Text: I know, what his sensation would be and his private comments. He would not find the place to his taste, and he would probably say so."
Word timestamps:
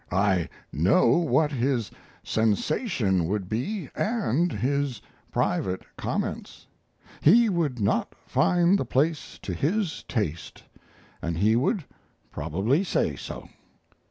I 0.11 0.49
know, 0.73 1.09
what 1.09 1.51
his 1.51 1.91
sensation 2.23 3.25
would 3.27 3.47
be 3.47 3.91
and 3.95 4.51
his 4.51 4.99
private 5.31 5.83
comments. 5.95 6.65
He 7.21 7.49
would 7.49 7.79
not 7.79 8.15
find 8.25 8.79
the 8.79 8.83
place 8.83 9.37
to 9.43 9.53
his 9.53 10.01
taste, 10.07 10.63
and 11.21 11.37
he 11.37 11.55
would 11.55 11.85
probably 12.31 12.83
say 12.83 13.15
so." 13.15 13.47